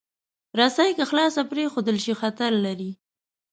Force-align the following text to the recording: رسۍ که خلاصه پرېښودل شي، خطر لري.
رسۍ 0.59 0.89
که 0.97 1.03
خلاصه 1.09 1.41
پرېښودل 1.51 1.97
شي، 2.05 2.13
خطر 2.21 2.51
لري. 2.65 2.91